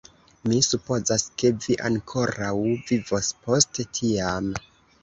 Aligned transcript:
Mi 0.51 0.61
supozas, 0.67 1.25
ke 1.41 1.51
vi 1.67 1.77
ankoraŭ 1.91 2.51
vivos 2.89 3.31
post 3.45 3.85
tiam. 4.01 4.55